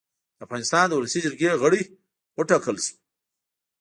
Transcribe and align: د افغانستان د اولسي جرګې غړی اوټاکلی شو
د 0.37 0.39
افغانستان 0.45 0.85
د 0.87 0.91
اولسي 0.95 1.19
جرګې 1.25 1.59
غړی 1.63 1.81
اوټاکلی 2.37 2.81
شو 2.85 2.93